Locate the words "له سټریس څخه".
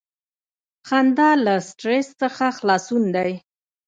1.45-2.45